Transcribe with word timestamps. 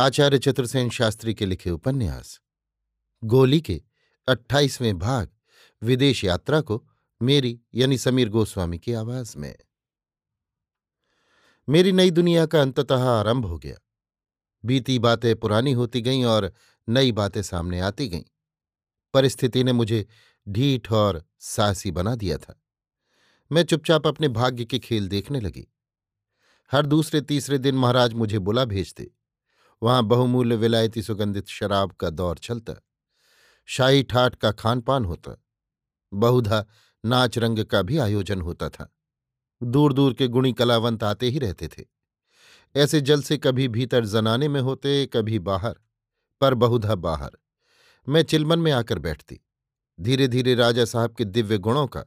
आचार्य 0.00 0.38
चतुर्सेन 0.38 0.90
शास्त्री 0.90 1.34
के 1.34 1.46
लिखे 1.46 1.70
उपन्यास। 1.70 2.40
गोली 3.24 3.60
के 3.60 3.82
अट्ठाईसवें 4.28 4.98
भाग, 4.98 5.30
विदेश 5.82 6.24
यात्रा 6.24 6.60
को 6.60 6.88
मेरी 7.22 7.60
यानी 7.74 7.98
समीर 7.98 8.28
गोस्वामी 8.28 8.78
की 8.78 8.92
आवाज़ 8.92 9.38
में। 9.38 9.58
मेरी 11.68 11.92
नई 11.92 12.10
दुनिया 12.10 12.46
का 12.46 12.62
अंततः 12.62 13.04
आरंभ 13.04 13.46
हो 13.46 13.58
गया। 13.58 13.76
बीती 14.64 14.98
बातें 14.98 15.36
पुरानी 15.36 15.72
होती 15.72 16.00
गईं 16.00 16.24
और 16.24 16.52
नई 16.88 17.12
बातें 17.12 17.42
सामने 17.42 17.80
आती 17.80 18.08
गईं। 18.08 18.22
परिस्थिति 19.14 19.64
ने 19.64 19.72
मुझे 19.72 20.06
ढीठ 20.48 20.92
और 20.92 21.24
साहसी 21.38 21.90
बना 21.90 22.14
दिया 22.14 22.38
था। 22.38 22.62
मैं 23.52 23.62
चुपचाप 23.62 24.06
अपने 24.06 24.28
भाग्य 24.28 24.64
के 24.64 24.78
खेल 24.78 25.08
देखने 25.08 25.40
लगी। 25.40 25.68
हर 26.72 26.86
दूसरे 26.86 27.20
तीसरे 27.20 27.58
दिन 27.58 27.74
महाराज 27.74 28.12
मुझे 28.12 28.38
बुला 28.38 28.64
भेजते। 28.64 29.10
वहाँ 29.82 30.02
बहुमूल्य 30.02 30.56
विलायती 30.56 31.02
सुगंधित 31.02 31.48
शराब 31.48 31.92
का 31.92 32.10
दौर 32.10 32.38
चलता। 32.38 32.82
शाही 33.66 34.02
ठाट 34.02 34.34
का 34.34 34.52
खान 34.52 34.80
पान 34.80 35.04
होता। 35.04 35.42
बहुधा 36.14 36.66
नाच 37.04 37.38
रंग 37.38 37.64
का 37.64 37.82
भी 37.82 37.98
आयोजन 37.98 38.40
होता 38.40 38.68
था। 38.68 38.94
दूर 39.62 39.92
दूर 39.92 40.14
के 40.14 40.28
गुणी 40.28 40.52
कलावंत 40.52 41.04
आते 41.04 41.26
ही 41.26 41.38
रहते 41.38 41.68
थे। 41.68 41.84
ऐसे 42.76 43.00
जल 43.00 43.22
से 43.22 43.36
कभी 43.36 43.68
भीतर 43.68 44.04
जनाने 44.04 44.48
में 44.48 44.60
होते, 44.60 45.06
कभी 45.06 45.38
बाहर, 45.38 45.74
पर 46.40 46.54
बहुधा 46.54 46.94
बाहर। 46.94 47.30
मैं 48.08 48.22
चिलमन 48.22 48.58
में 48.58 48.72
आकर 48.72 48.98
बैठती। 48.98 49.40
धीरे 50.00 50.28
धीरे 50.28 50.54
राजा 50.54 50.84
साहब 50.84 51.14
के 51.14 51.24
दिव्य 51.24 51.58
गुणों 51.58 51.86
का, 51.86 52.04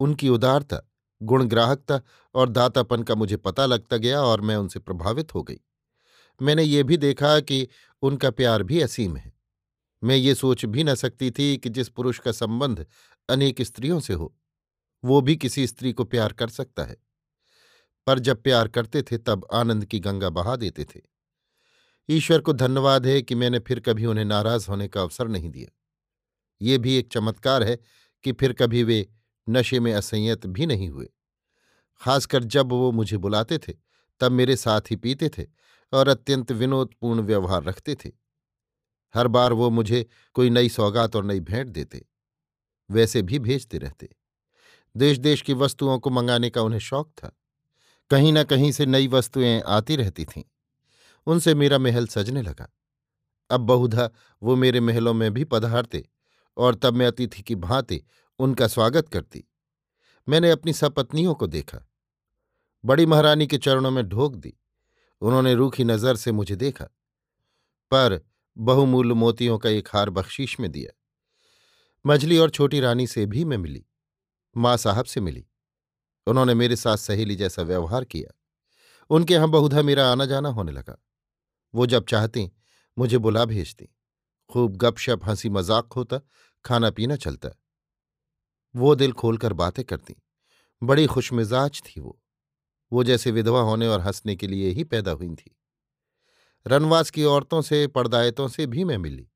उनकी 0.00 0.28
उदारता 0.28 0.80
गुणग्राहकता 1.22 2.00
और 2.34 2.48
दातापन 2.48 3.02
का 3.02 3.14
मुझे 3.14 3.36
पता 3.36 3.66
लगता 3.66 3.96
गया 3.96 4.22
और 4.22 4.40
मैं 4.40 4.56
उनसे 4.56 4.78
प्रभावित 4.78 5.34
हो 5.34 5.42
गई। 5.42 5.60
मैंने 6.42 6.62
ये 6.62 6.82
भी 6.82 6.96
देखा 6.96 7.40
कि 7.40 7.68
उनका 8.02 8.30
प्यार 8.30 8.62
भी 8.62 8.80
असीम 8.80 9.16
है। 9.16 9.32
मैं 10.04 10.16
ये 10.16 10.34
सोच 10.34 10.64
भी 10.64 10.84
न 10.84 10.94
सकती 10.94 11.30
थी 11.30 11.58
कि 11.58 11.68
जिस 11.68 11.88
पुरुष 11.88 12.18
का 12.18 12.32
संबंध 12.32 12.86
अनेक 13.28 13.62
स्त्रियों 13.62 14.00
से 14.00 14.12
हो, 14.12 14.36
वो 15.04 15.20
भी 15.20 15.36
किसी 15.36 15.66
स्त्री 15.66 15.92
को 15.92 16.04
प्यार 16.04 16.32
कर 16.32 16.48
सकता 16.48 16.84
है। 16.84 16.96
पर 18.06 18.18
जब 18.18 18.42
प्यार 18.42 18.68
करते 18.68 19.02
थे, 19.02 19.18
तब 19.18 19.46
आनंद 19.52 19.84
की 19.84 20.00
गंगा 20.00 20.30
बहा 20.30 20.56
देते 20.56 20.84
थे। 20.84 21.00
ईश्वर 22.08 22.40
को 22.40 22.52
धन्यवाद 22.52 23.06
है 23.06 23.22
कि 23.22 23.34
मैंने 23.34 23.58
फिर 23.58 23.80
कभी 23.80 24.06
उन्हें 24.06 24.24
नाराज़ 24.24 24.68
होने 24.68 24.88
का 24.88 25.02
अवसर 25.02 25.28
नहीं 25.28 25.50
दिया। 25.50 25.78
ये 26.62 26.78
भी 26.78 26.94
एक 26.94 27.12
चमत्कार 27.12 27.62
है 27.62 27.78
कि 28.24 28.32
फिर 28.32 28.52
कभी 28.52 28.82
वे 28.82 29.08
नशे 29.48 29.80
में 29.80 29.94
असंयत 29.94 30.46
भी 30.46 30.66
नहीं 30.66 30.88
हुए। 30.88 31.08
खासकर 32.00 32.44
जब 32.44 32.68
वो 32.68 32.92
मुझे 32.92 33.16
बुलाते 33.16 33.58
थे, 33.58 33.72
तब 34.20 34.32
मेरे 34.32 34.56
साथ 34.56 34.80
ही 34.80 34.96
पीते 34.96 35.28
थे 35.28 35.46
और 35.92 36.08
अत्यंत 36.08 36.52
विनोदपूर्ण 36.52 37.20
व्यवहार 37.20 37.62
रखते 37.62 37.94
थे। 37.94 38.10
हर 39.14 39.28
बार 39.28 39.52
वो 39.52 39.70
मुझे 39.70 40.04
कोई 40.34 40.50
नई 40.50 40.68
सौगात 40.68 41.16
और 41.16 41.24
नई 41.24 41.40
भेंट 41.40 41.68
देते, 41.68 42.04
वैसे 42.90 43.22
भी 43.22 43.38
भेजते 43.38 43.78
रहते। 43.78 44.08
देश 44.94 45.18
देश 45.18 45.42
की 45.42 45.54
वस्तुओं 45.54 45.98
को 45.98 46.10
मंगाने 46.10 46.50
का 46.50 46.62
उन्हें 46.62 46.80
शौक 46.80 47.10
था। 47.10 47.36
कहीं 48.10 48.32
न 48.32 48.42
कहीं 48.44 48.72
से 48.72 48.86
नई 48.86 49.08
वस्तुएँ 49.08 49.60
आती 49.60 49.96
रहती 49.96 50.24
थीं। 50.24 50.42
उनसे 51.26 51.54
मेरा 51.54 51.78
महल 51.78 52.06
सजने 52.06 52.42
लगा। 52.42 52.68
अब 53.50 53.60
बहुधा 53.60 54.10
वो 54.42 54.56
मेरे 54.56 54.80
महलों 54.80 55.14
में 55.14 55.32
भी 55.34 55.44
पधारते 55.44 56.08
और 56.56 56.74
तब 56.74 56.94
मैं 56.94 57.06
अतिथि 57.06 57.42
की 57.42 57.54
भांति 57.54 58.02
उनका 58.38 58.66
स्वागत 58.66 59.08
करती। 59.08 59.44
मैंने 60.28 60.50
अपनी 60.50 60.72
सपत्नियों 60.72 61.34
को 61.34 61.46
देखा। 61.46 61.78
बड़ी 62.84 63.06
महारानी 63.06 63.46
के 63.46 63.58
चरणों 63.58 63.90
में 63.90 64.04
ढोक 64.04 64.36
दी। 64.36 64.54
उन्होंने 65.22 65.54
रूखी 65.54 65.84
नज़र 65.84 66.16
से 66.16 66.32
मुझे 66.32 66.56
देखा, 66.56 66.84
पर 67.92 68.20
बहुमूल्य 68.56 69.14
मोतियों 69.14 69.58
का 69.58 69.68
एक 69.68 69.88
हार 69.92 70.10
बख्शीश 70.10 70.60
में 70.60 70.70
दिया। 70.72 70.92
मझली 72.04 72.38
और 72.38 72.50
छोटी 72.50 72.80
रानी 72.80 73.06
से 73.06 73.26
भी 73.26 73.44
मैं 73.44 73.58
मिली, 73.58 73.84
माँ 74.56 74.76
साहब 74.76 75.04
से 75.04 75.20
मिली। 75.20 75.46
उन्होंने 76.26 76.54
मेरे 76.54 76.76
साथ 76.76 76.96
सहेली 76.96 77.36
जैसा 77.36 77.62
व्यवहार 77.62 78.04
किया। 78.04 78.32
उनके 79.10 79.34
यहाँ 79.34 79.48
बहुधा 79.48 79.82
मेरा 79.82 80.10
आना 80.12 80.24
जाना 80.24 80.48
होने 80.48 80.72
लगा। 80.72 80.96
वो 81.74 81.86
जब 81.86 82.04
चाहती, 82.04 82.50
मुझे 82.98 83.18
बुला 83.18 83.44
भेजती। 83.44 83.88
खूब 84.50 84.76
गपशप 84.76 85.20
हँसी 85.24 85.48
मज़ाक 85.48 85.92
होता 85.92 86.20
खाना 86.64 86.90
पीना 86.90 87.16
चलता। 87.16 87.50
वो 88.74 88.94
दिल 88.94 89.12
खोलकर 89.12 89.52
बातें 89.52 89.84
करती। 89.84 90.14
बड़ी 90.82 91.06
खुशमिजाज 91.06 91.82
थी 91.82 92.00
वो। 92.00 92.18
वो 92.92 93.04
जैसे 93.04 93.30
विधवा 93.30 93.60
होने 93.60 93.88
और 93.88 94.00
हंसने 94.00 94.36
के 94.36 94.46
लिए 94.46 94.70
ही 94.70 94.84
पैदा 94.84 95.10
हुई 95.10 95.34
थी। 95.34 95.56
रनवास 96.66 97.10
की 97.10 97.24
औरतों 97.24 97.62
से 97.62 97.86
पर्दायतों 97.86 98.48
से 98.48 98.66
भी 98.66 98.84
मैं 98.84 98.98
मिली। 98.98 99.28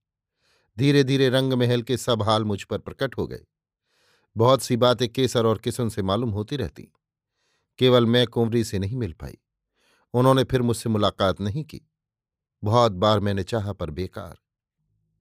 धीरे 0.79 1.05
धीरे 1.05 1.29
रंग 1.29 1.53
महल 1.53 1.83
के 1.83 1.97
सब 1.97 2.23
हाल 2.23 2.45
मुझ 2.45 2.65
पर 2.65 2.79
प्रकट 2.79 3.19
हो 3.19 3.27
गए। 3.27 3.45
बहुत 4.37 4.63
सी 4.63 4.77
बातें 4.77 5.09
केसर 5.09 5.47
और 5.47 5.59
किसुन 5.59 5.89
से 5.89 6.03
मालूम 6.03 6.31
होती 6.31 6.57
रहती। 6.57 6.93
केवल 7.79 8.07
मैं 8.07 8.27
कुंवरी 8.27 8.65
से 8.65 8.79
नहीं 8.79 8.97
मिल 8.97 9.13
पाई। 9.13 9.39
उन्होंने 10.15 10.45
फिर 10.45 10.63
मुझसे 10.63 10.89
मुलाकात 10.89 11.41
नहीं 11.41 11.65
की। 11.65 11.81
बहुत 12.65 12.93
बार 12.93 13.21
मैंने 13.21 13.43
चाहा 13.43 13.73
पर 13.73 13.91
बेकार। 13.91 14.39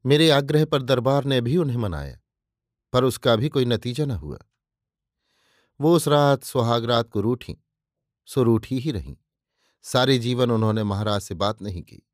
मेरे 0.05 0.29
आग्रह 0.29 0.65
पर 0.65 0.81
दरबार 0.81 1.25
ने 1.25 1.41
भी 1.41 1.57
उन्हें 1.57 1.77
मनाया, 1.77 2.19
पर 2.93 3.03
उसका 3.03 3.35
भी 3.35 3.49
कोई 3.49 3.65
नतीजा 3.65 4.05
न 4.05 4.11
हुआ। 4.11 4.39
वो 5.81 5.95
उस 5.95 6.07
रात 6.07 6.43
सुहागरात 6.43 7.09
को 7.09 7.21
रूठी। 7.21 7.63
सो 8.29 8.43
रूठी 8.43 8.79
ही 8.79 8.91
रहीं। 8.91 9.15
सारे 9.81 10.19
जीवन 10.19 10.51
उन्होंने 10.51 10.83
महाराज 10.83 11.21
से 11.21 11.35
बात 11.35 11.61
नहीं 11.61 11.81
की। 11.81 12.07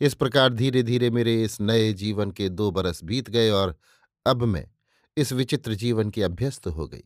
इस 0.00 0.14
प्रकार 0.14 0.52
धीरे 0.52 0.82
धीरे 0.82 1.10
मेरे 1.10 1.44
इस 1.44 1.60
नए 1.60 1.92
जीवन 1.92 2.30
के 2.30 2.48
दो 2.48 2.70
बरस 2.70 3.04
बीत 3.04 3.30
गए 3.30 3.50
और 3.50 3.76
अब 4.26 4.42
मैं 4.42 4.70
इस 5.16 5.32
विचित्र 5.32 5.74
जीवन 5.74 6.10
की 6.10 6.22
अभ्यस्त 6.22 6.66
हो 6.66 6.88
गई। 6.88 7.02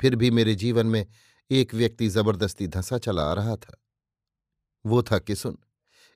फिर 0.00 0.16
भी 0.16 0.30
मेरे 0.30 0.54
जीवन 0.54 0.86
में 0.86 1.06
एक 1.50 1.74
व्यक्ति 1.74 2.08
ज़बरदस्ती 2.08 2.66
धंसा 2.66 2.98
चला 2.98 3.22
आ 3.22 3.32
रहा 3.32 3.56
था। 3.56 3.84
वो 4.86 5.02
था 5.02 5.18
किसुन। 5.18 5.58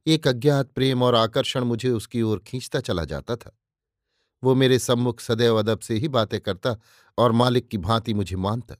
एक 0.07 0.29
अज्ञात 0.29 0.71
प्रेम 0.71 1.03
और 1.03 1.15
आकर्षण 1.15 1.65
मुझे 1.65 1.91
उसकी 1.91 2.23
ओर 2.23 2.39
खींचता 2.47 2.81
चला 2.81 3.05
जाता 3.05 3.37
था। 3.37 3.59
वो 4.45 4.55
मेरे 4.55 4.79
सम्मुख 4.79 5.21
सदैव 5.21 5.59
अदब 5.59 5.79
से 5.79 5.95
ही 5.95 6.09
बातें 6.09 6.41
करता 6.41 6.77
और 7.19 7.33
मालिक 7.33 7.69
की 7.69 7.79
भांति 7.79 8.15
मुझे 8.15 8.37
मानता। 8.37 8.77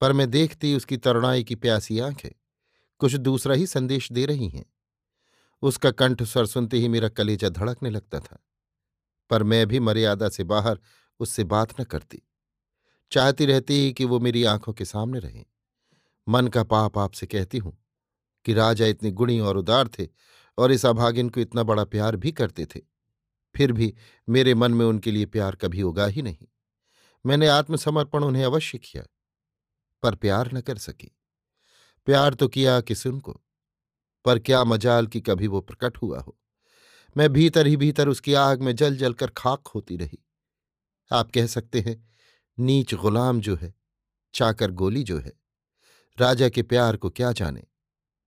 पर 0.00 0.12
मैं 0.12 0.30
देखती 0.30 0.74
उसकी 0.74 0.96
तरुणाई 0.96 1.44
की 1.44 1.54
प्यासी 1.54 1.98
आँखें। 1.98 2.30
कुछ 2.98 3.14
दूसरा 3.14 3.54
ही 3.54 3.66
संदेश 3.66 4.12
दे 4.12 4.26
रही 4.26 4.48
हैं। 4.48 4.64
उसका 5.62 5.90
कंठ 5.90 6.22
स्वर 6.22 6.46
सुनते 6.46 6.76
ही 6.76 6.88
मेरा 6.88 7.08
कलेजा 7.08 7.48
धड़कने 7.48 7.90
लगता 7.90 8.20
था। 8.20 8.44
पर 9.30 9.42
मैं 9.42 9.66
भी 9.66 9.80
मर्यादा 9.80 10.28
से 10.28 10.44
बाहर 10.44 10.78
उससे 11.20 11.44
बात 11.44 11.80
न 11.80 11.84
करती। 11.84 12.22
चाहती 13.10 13.46
रहती 13.46 13.92
कि 13.92 14.04
वो 14.04 14.20
मेरी 14.20 14.44
आँखों 14.44 14.72
के 14.72 14.84
सामने 14.84 15.18
रहे। 15.18 15.44
मन 16.28 16.48
का 16.48 16.64
पाप 16.64 16.98
आपसे 16.98 17.26
कहती 17.26 17.58
हूँ 17.58 17.78
कि 18.44 18.54
राजा 18.54 18.86
इतने 18.86 19.10
गुणी 19.10 19.40
और 19.40 19.56
उदार 19.56 19.88
थे 19.88 20.08
और 20.58 20.72
इस 20.72 20.86
अभागिन 20.86 21.28
को 21.28 21.40
इतना 21.40 21.62
बड़ा 21.62 21.84
प्यार 21.84 22.16
भी 22.16 22.32
करते 22.32 22.66
थे। 22.66 22.80
फिर 23.56 23.72
भी 23.72 23.94
मेरे 24.28 24.54
मन 24.54 24.74
में 24.74 24.86
उनके 24.86 25.10
लिए 25.10 25.26
प्यार 25.26 25.56
कभी 25.56 25.82
उगा 25.82 26.06
ही 26.06 26.22
नहीं। 26.22 26.48
मैंने 27.26 27.46
आत्मसमर्पण 27.48 28.24
उन्हें 28.24 28.44
अवश्य 28.44 28.78
किया। 28.78 29.04
पर 30.02 30.14
प्यार 30.14 30.52
न 30.54 30.60
कर 30.60 30.78
सकी। 30.78 31.10
प्यार 32.06 32.34
तो 32.34 32.48
किया 32.48 32.80
किसी 32.80 33.08
उनको, 33.08 33.40
पर 34.24 34.38
क्या 34.38 34.64
मजाल 34.64 35.06
कि 35.06 35.20
कभी 35.20 35.46
वो 35.46 35.60
प्रकट 35.60 35.96
हुआ 35.96 36.20
हो। 36.20 36.36
मैं 37.16 37.32
भीतर 37.32 37.66
ही 37.66 37.76
भीतर 37.76 38.08
उसकी 38.08 38.34
आग 38.34 38.62
में 38.62 38.74
जल 38.76 38.96
जल 38.96 39.14
कर 39.14 39.30
खाक 39.30 39.68
होती 39.68 39.96
रही। 39.96 40.18
आप 41.10 41.30
कह 41.30 41.46
सकते 41.46 41.80
हैं, 41.80 42.14
नीच 42.58 42.94
गुलाम 42.94 43.40
जो 43.40 43.56
है, 43.56 43.74
चाकर 44.34 44.70
गोली 44.70 45.02
जो 45.02 45.18
है, 45.18 45.32
राजा 46.18 46.48
के 46.48 46.62
प्यार 46.62 46.96
को 46.96 47.10
क्या 47.10 47.32
जाने, 47.32 47.64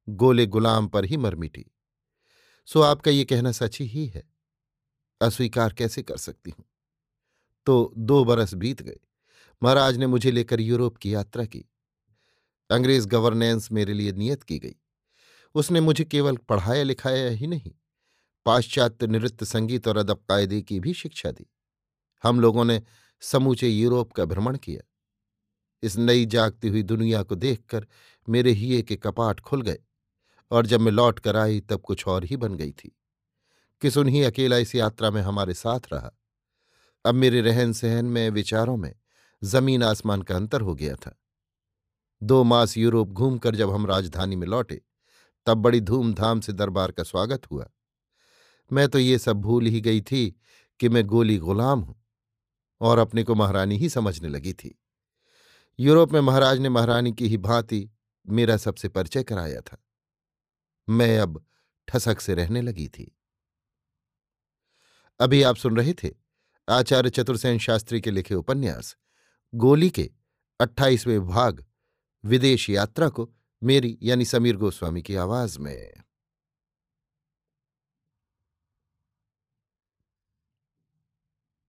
गोले 0.09 0.45
गुलाम 0.45 0.87
पर 0.87 1.05
ही 1.05 1.17
मर 1.17 1.35
मिटी। 1.35 1.65
सो 2.65 2.81
आपका 2.81 3.11
ये 3.11 3.25
कहना 3.25 3.51
सच 3.51 3.81
ही 3.81 4.05
है, 4.07 4.23
अस्वीकार 5.21 5.73
कैसे 5.73 6.03
कर 6.03 6.17
सकती 6.17 6.51
हूँ? 6.51 6.65
तो 7.65 7.93
दो 7.97 8.23
बरस 8.25 8.53
बीत 8.53 8.81
गए। 8.81 8.99
महाराज 9.63 9.98
ने 9.98 10.07
मुझे 10.07 10.31
लेकर 10.31 10.62
यूरोप 10.62 10.98
की 10.98 11.13
यात्रा 11.13 11.45
की। 11.45 11.65
अंग्रेज़ 12.69 13.07
गवर्नेंस 13.07 13.71
मेरे 13.71 13.94
लिए 13.94 14.12
नियत 14.12 14.44
की 14.44 14.60
गई। 14.60 14.75
उसने 15.56 15.81
मुझे 15.81 16.04
केवल 16.04 16.38
पढ़ाया 16.38 16.83
लिखाया 16.83 17.30
ही 17.30 17.48
नहीं, 17.48 17.71
पाश्चात्य 18.45 19.07
नृत्य, 19.07 19.45
संगीत 19.45 19.88
और 19.88 19.98
अदब 19.98 20.18
कायदे 20.18 20.62
की 20.62 20.80
भी 20.80 20.94
शिक्षा 20.94 21.31
दी। 21.31 21.45
हम 22.24 22.39
लोगों 22.39 22.65
ने 22.65 22.81
समूचे 23.21 23.69
यूरोप 23.69 24.12
का 24.12 24.25
भ्रमण 24.25 24.57
किया। 24.57 24.81
इस 25.83 25.98
नई 25.98 26.25
जागती 26.25 26.68
हुई 26.68 26.83
दुनिया 26.83 27.24
को 27.24 27.36
देखकर 27.36 27.88
मेरे 28.30 28.51
हिये 28.51 28.81
के 28.81 28.95
कपाट 28.95 29.39
खुल 29.39 29.62
गए 29.62 29.80
और 30.51 30.66
जब 30.66 30.81
मैं 30.81 30.92
लौट 30.92 31.19
कर 31.19 31.36
आई 31.36 31.59
तब 31.59 31.81
कुछ 31.81 32.07
और 32.07 32.24
ही 32.24 32.38
बन 32.38 32.56
गई 32.56 32.71
थी। 32.71 32.98
किसुन 33.81 34.07
ही 34.07 34.24
अकेला 34.24 34.57
इस 34.57 34.75
यात्रा 34.75 35.12
में 35.12 35.21
हमारे 35.21 35.54
साथ 35.54 35.80
रहा? 35.94 36.12
अब 37.06 37.16
मेरे 37.16 37.42
रहन 37.42 37.74
सहन 37.74 38.06
में, 38.06 38.30
विचारों 38.30 38.77
में 38.77 38.95
ज़मीन 39.44 39.84
आसमान 39.84 40.22
का 40.22 40.36
अंतर 40.36 40.62
हो 40.62 40.75
गया 40.75 40.95
था। 40.95 41.19
दो 42.24 42.44
मास 42.44 42.78
यूरोप 42.78 43.10
घूमकर 43.10 43.56
जब 43.56 43.72
हम 43.72 43.86
राजधानी 43.86 44.36
में 44.36 44.48
लौटे, 44.48 44.81
तब 45.45 45.57
बड़ी 45.57 45.81
धूमधाम 45.81 46.40
से 46.40 46.54
दरबार 46.54 46.92
का 46.92 47.04
स्वागत 47.04 47.51
हुआ। 47.51 47.69
मैं 48.72 48.88
तो 48.90 49.00
ये 49.00 49.19
सब 49.19 49.42
भूल 49.42 49.66
ही 49.66 49.81
गई 49.81 50.01
थी 50.01 50.40
कि 50.80 50.90
मैं 50.90 51.06
गोली 51.06 51.38
गुलाम 51.38 51.80
हूँ 51.80 52.04
और 52.81 52.98
अपने 52.98 53.24
को 53.24 53.36
महारानी 53.36 53.78
ही 53.78 53.90
समझने 53.90 54.30
लगी 54.30 54.54
थी। 54.54 54.80
यूरोप 55.80 56.13
में 56.13 56.22
महाराज 56.22 56.60
ने 56.60 56.69
महारानी 56.69 57.12
की 57.12 57.28
ही 57.28 57.38
भांति 57.38 57.90
मेरा 58.30 58.57
सबसे 58.57 58.90
परिचय 58.90 59.24
कराया 59.24 59.62
था। 59.62 59.84
मैं 60.90 61.19
अब 61.19 61.45
ठसक 61.88 62.19
से 62.19 62.34
रहने 62.34 62.62
लगी 62.62 62.88
थी। 62.88 63.18
अभी 65.19 65.44
आप 65.44 65.56
सुन 65.56 65.78
रहे 65.78 65.94
थे 65.94 66.12
आचार्य 66.69 67.10
चतुर्सेन 67.10 67.57
शास्त्री 67.60 68.01
के 68.01 68.12
लिखे 68.12 68.36
उपन्यास। 68.36 68.98
गोली 69.55 69.89
के 69.89 70.11
अट्ठाईसवें 70.59 71.27
भाग 71.27 71.65
विदेश 72.25 72.69
यात्रा 72.69 73.09
को 73.09 73.33
मेरी 73.63 73.97
यानी 74.01 74.25
समीर 74.25 74.57
गोस्वामी 74.57 75.01
की 75.01 75.15
आवाज़ 75.15 75.59
में। 75.59 75.94